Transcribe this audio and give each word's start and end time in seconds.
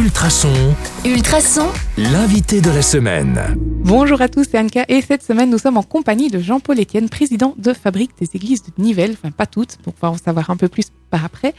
Ultrason, 0.00 0.74
Ultrason, 1.04 1.68
l'invité 1.98 2.62
de 2.62 2.70
la 2.70 2.80
semaine. 2.80 3.38
Bonjour 3.84 4.22
à 4.22 4.30
tous, 4.30 4.46
c'est 4.50 4.58
Anka. 4.58 4.86
Et 4.88 5.02
cette 5.02 5.22
semaine 5.22 5.50
nous 5.50 5.58
sommes 5.58 5.76
en 5.76 5.82
compagnie 5.82 6.30
de 6.30 6.38
Jean-Paul 6.38 6.80
Etienne, 6.80 7.10
président 7.10 7.54
de 7.58 7.74
Fabrique 7.74 8.12
des 8.18 8.26
Églises 8.32 8.62
de 8.62 8.70
Nivelles, 8.78 9.10
enfin 9.12 9.30
pas 9.30 9.44
toutes, 9.44 9.76
donc 9.84 9.94
on 10.00 10.06
va 10.06 10.12
en 10.12 10.16
savoir 10.16 10.48
un 10.48 10.56
peu 10.56 10.68
plus 10.68 10.86
par 11.10 11.26
après. 11.26 11.54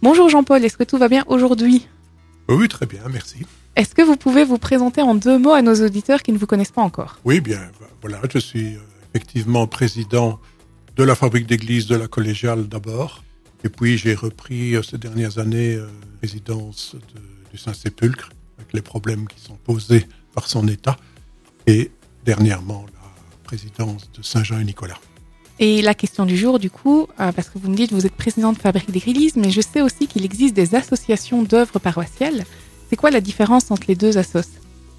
Bonjour 0.00 0.30
Jean-Paul, 0.30 0.64
est-ce 0.64 0.78
que 0.78 0.84
tout 0.84 0.96
va 0.96 1.10
bien 1.10 1.22
aujourd'hui? 1.26 1.86
Oui, 2.48 2.66
très 2.66 2.86
bien, 2.86 3.02
merci. 3.12 3.44
Est-ce 3.76 3.94
que 3.94 4.00
vous 4.00 4.16
pouvez 4.16 4.44
vous 4.44 4.56
présenter 4.56 5.02
en 5.02 5.14
deux 5.14 5.38
mots 5.38 5.52
à 5.52 5.60
nos 5.60 5.74
auditeurs 5.84 6.22
qui 6.22 6.32
ne 6.32 6.38
vous 6.38 6.46
connaissent 6.46 6.72
pas 6.72 6.80
encore? 6.80 7.18
Oui, 7.26 7.42
bien, 7.42 7.60
voilà, 8.00 8.20
je 8.32 8.38
suis 8.38 8.76
euh, 8.76 8.78
effectivement 9.12 9.66
président 9.66 10.40
de 10.96 11.04
la 11.04 11.14
fabrique 11.14 11.46
d'églises 11.46 11.88
de 11.88 11.96
la 11.96 12.08
collégiale 12.08 12.68
d'abord, 12.68 13.22
et 13.64 13.68
puis 13.68 13.98
j'ai 13.98 14.14
repris 14.14 14.76
euh, 14.76 14.82
ces 14.82 14.96
dernières 14.96 15.38
années 15.38 15.74
euh, 15.74 15.88
résidence 16.22 16.96
de, 17.14 17.20
du 17.52 17.58
Saint-Sépulcre, 17.58 18.30
avec 18.58 18.72
les 18.72 18.82
problèmes 18.82 19.26
qui 19.28 19.40
sont 19.40 19.56
posés 19.64 20.06
par 20.34 20.48
son 20.48 20.66
état, 20.68 20.96
et 21.66 21.90
dernièrement 22.24 22.86
la 22.94 23.10
présidence 23.44 24.10
de 24.16 24.22
Saint-Jean 24.22 24.58
et 24.60 24.64
Nicolas. 24.64 24.98
Et 25.58 25.82
la 25.82 25.94
question 25.94 26.24
du 26.24 26.36
jour, 26.36 26.58
du 26.58 26.70
coup, 26.70 27.06
euh, 27.20 27.30
parce 27.30 27.48
que 27.48 27.58
vous 27.58 27.68
me 27.70 27.76
dites 27.76 27.90
que 27.90 27.94
vous 27.94 28.06
êtes 28.06 28.14
président 28.16 28.52
de 28.52 28.58
Fabrique 28.58 28.90
d'églises, 28.90 29.36
mais 29.36 29.50
je 29.50 29.60
sais 29.60 29.82
aussi 29.82 30.06
qu'il 30.08 30.24
existe 30.24 30.54
des 30.54 30.74
associations 30.74 31.42
d'œuvres 31.42 31.78
paroissiales. 31.78 32.44
C'est 32.88 32.96
quoi 32.96 33.10
la 33.10 33.20
différence 33.20 33.70
entre 33.70 33.84
les 33.88 33.94
deux 33.94 34.18
assos? 34.18 34.40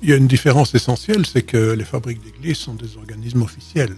Il 0.01 0.09
y 0.09 0.13
a 0.13 0.15
une 0.15 0.27
différence 0.27 0.75
essentielle, 0.75 1.25
c'est 1.25 1.41
que 1.43 1.71
les 1.71 1.83
fabriques 1.85 2.21
d'églises 2.23 2.57
sont 2.57 2.75
des 2.75 2.97
organismes 2.97 3.41
officiels, 3.41 3.95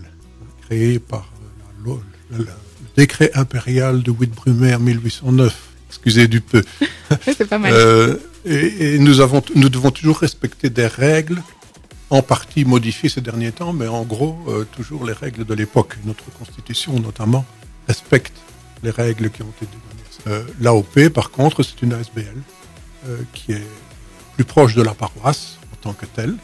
créés 0.66 1.00
par 1.00 1.32
la 1.60 1.84
loi- 1.84 2.02
le, 2.32 2.38
le 2.40 2.48
décret 2.96 3.32
impérial 3.36 4.02
de 4.02 4.12
Witt-Brumaire 4.12 4.80
1809. 4.80 5.70
Excusez 5.90 6.28
du 6.28 6.42
peu. 6.42 6.64
C'est 7.26 7.46
pas 7.48 7.58
mal. 7.58 7.74
Euh, 7.74 8.18
et 8.46 8.96
et 8.96 9.00
nous, 9.00 9.20
avons, 9.22 9.42
nous 9.56 9.70
devons 9.70 9.92
toujours 9.92 10.20
respecter 10.20 10.70
des 10.70 10.88
règles, 10.88 11.42
en 12.10 12.22
partie 12.22 12.66
modifiées 12.66 13.10
ces 13.10 13.22
derniers 13.22 13.52
temps, 13.52 13.74
mais 13.74 13.88
en 13.88 14.04
gros, 14.04 14.38
euh, 14.48 14.64
toujours 14.76 15.06
les 15.06 15.14
règles 15.14 15.44
de 15.46 15.54
l'époque. 15.54 15.98
Notre 16.06 16.26
constitution, 16.38 17.00
notamment, 17.00 17.44
respecte 17.88 18.34
les 18.84 18.92
règles 18.92 19.30
qui 19.32 19.42
ont 19.42 19.50
été 19.58 19.66
données. 19.66 20.04
Euh, 20.28 20.44
L'AOP, 20.62 21.10
par 21.10 21.32
contre, 21.32 21.64
c'est 21.64 21.82
une 21.82 21.94
ASBL 21.94 22.36
euh, 23.08 23.18
qui 23.34 23.52
est 23.54 23.68
plus 24.36 24.44
proche 24.46 24.76
de 24.76 24.82
la 24.84 24.94
paroisse 24.94 25.58
en 25.74 25.76
tant 25.82 25.94
que 25.94 26.06
telle 26.06 26.36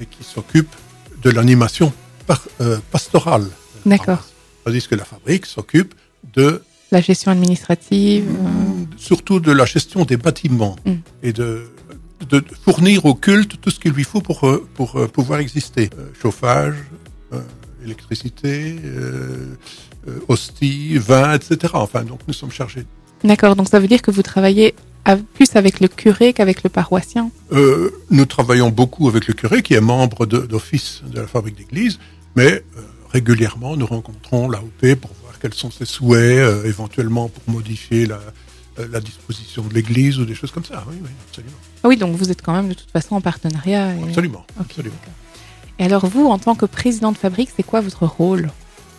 et 0.00 0.06
qui 0.06 0.24
s'occupe 0.24 0.74
de 1.22 1.30
l'animation 1.30 1.92
par- 2.26 2.42
euh, 2.60 2.78
pastorale. 2.90 3.46
D'accord. 3.84 4.24
Tandis 4.64 4.86
que 4.88 4.94
la 4.94 5.04
fabrique 5.04 5.46
s'occupe 5.46 5.94
de 6.34 6.62
La 6.90 7.00
gestion 7.00 7.30
administrative. 7.32 8.24
Surtout 9.08 9.40
de 9.40 9.52
la 9.60 9.64
gestion 9.64 10.04
des 10.04 10.16
bâtiments 10.26 10.76
Mm. 10.84 10.92
et 11.22 11.32
de, 11.32 11.48
de 12.28 12.38
fournir 12.64 12.98
au 13.06 13.14
culte 13.14 13.52
tout 13.62 13.70
ce 13.74 13.78
qu'il 13.80 13.92
lui 13.92 14.04
faut 14.04 14.20
pour, 14.20 14.38
euh, 14.46 14.66
pour 14.74 14.90
euh, 14.96 15.06
pouvoir 15.08 15.38
exister. 15.40 15.84
Euh, 15.98 16.08
chauffage, 16.22 16.74
euh, 17.32 17.40
électricité, 17.84 18.76
hostie, 20.28 20.98
vin, 20.98 21.34
etc. 21.34 21.72
Enfin, 21.74 22.02
donc 22.04 22.20
nous 22.26 22.34
sommes 22.34 22.50
chargés. 22.50 22.84
D'accord, 23.24 23.56
donc 23.56 23.68
ça 23.68 23.80
veut 23.80 23.88
dire 23.88 24.02
que 24.02 24.10
vous 24.10 24.22
travaillez 24.22 24.74
à- 25.04 25.16
plus 25.16 25.56
avec 25.56 25.80
le 25.80 25.88
curé 25.88 26.32
qu'avec 26.32 26.62
le 26.62 26.70
paroissien? 26.70 27.30
Nous 28.10 28.26
travaillons 28.26 28.70
beaucoup 28.70 29.08
avec 29.08 29.26
le 29.26 29.34
curé 29.34 29.62
qui 29.62 29.74
est 29.74 29.80
membre 29.80 30.26
d'office 30.26 31.02
de, 31.06 31.20
la 31.20 31.26
fabrique 31.26 31.56
d'église, 31.56 31.98
mais 32.36 32.62
régulièrement 33.10 33.76
nous 33.76 33.86
rencontrons 33.86 34.48
l'AOP 34.48 34.94
pour 35.00 35.10
voir 35.22 35.38
quels 35.40 35.54
sont 35.54 35.70
ses 35.70 35.84
souhaits, 35.86 36.38
euh, 36.38 36.64
éventuellement 36.64 37.28
pour 37.28 37.42
modifier 37.54 38.06
la, 38.06 38.20
la 38.88 39.00
disposition 39.00 39.62
de 39.62 39.74
l'église 39.74 40.18
ou 40.18 40.24
des 40.24 40.34
choses 40.34 40.50
comme 40.50 40.64
ça. 40.64 40.84
Oui, 40.88 40.96
oui, 41.02 41.08
absolument. 41.28 41.56
Ah 41.82 41.88
oui, 41.88 41.96
donc 41.96 42.16
vous 42.16 42.30
êtes 42.30 42.42
quand 42.42 42.52
même 42.52 42.68
de 42.68 42.74
toute 42.74 42.90
façon 42.90 43.16
en 43.16 43.20
partenariat. 43.20 43.94
et- 43.96 44.02
Absolument. 44.04 44.44
Absolument. 44.58 44.96
Et 45.78 45.84
alors 45.84 46.06
vous, 46.06 46.26
en 46.26 46.38
tant 46.38 46.54
que 46.54 46.66
président 46.66 47.12
de 47.12 47.16
fabrique, 47.18 47.50
c'est 47.56 47.62
quoi 47.62 47.80
votre 47.80 48.06
rôle? 48.06 48.50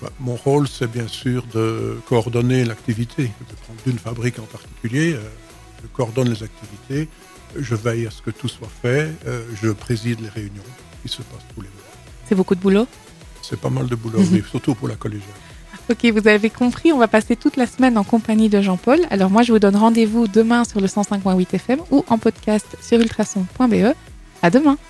Bah, 0.02 0.10
Mon 0.20 0.36
rôle, 0.36 0.68
c'est 0.68 0.90
bien 0.90 1.08
sûr 1.08 1.46
de 1.54 2.00
coordonner 2.08 2.66
l'activité. 2.66 3.30
Je 3.50 3.56
prends 3.64 3.76
d'une 3.86 4.00
fabrique 4.00 4.40
en 4.40 4.44
particulier, 4.44 5.14
euh, 5.14 5.20
je 5.84 5.88
coordonne 5.90 6.30
les 6.30 6.42
activités, 6.44 7.08
je 7.56 7.76
veille 7.76 8.08
à 8.08 8.12
ce 8.12 8.22
que 8.22 8.32
tout 8.32 8.48
soit 8.48 8.72
fait, 8.82 9.12
euh, 9.28 9.46
je 9.62 9.70
préside 9.70 10.22
les 10.22 10.30
réunions 10.30 10.64
qui 11.04 11.10
se 11.10 11.18
passent 11.18 11.46
tous 11.56 11.62
les 11.62 11.68
mois. 11.68 11.78
C'est 12.28 12.36
beaucoup 12.36 12.56
de 12.56 12.62
boulot? 12.62 12.88
C'est 13.44 13.60
pas 13.60 13.70
mal 13.70 13.88
de 13.88 13.96
boulot, 13.96 14.20
mais 14.32 14.42
surtout 14.50 14.74
pour 14.74 14.88
la 14.88 14.96
collégiale. 14.96 15.30
Ok, 15.92 16.06
vous 16.06 16.26
avez 16.30 16.50
compris, 16.50 16.94
on 16.94 16.98
va 16.98 17.10
passer 17.10 17.36
toute 17.36 17.58
la 17.58 17.68
semaine 17.68 17.98
en 17.98 18.06
compagnie 18.06 18.48
de 18.48 18.62
Jean-Paul. 18.62 19.00
Alors 19.10 19.30
moi, 19.30 19.42
je 19.42 19.52
vous 19.52 19.60
donne 19.60 19.76
rendez-vous 19.76 20.26
demain 20.26 20.64
sur 20.64 20.80
le 20.80 20.88
105.8 20.88 21.54
FM 21.54 21.80
ou 21.92 22.06
en 22.08 22.18
podcast 22.18 22.78
sur 22.82 22.98
ultrason.be. 22.98 23.94
À 24.42 24.50
demain 24.50 24.78